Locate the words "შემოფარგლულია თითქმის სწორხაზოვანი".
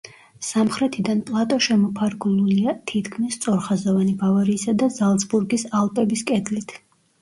1.65-4.19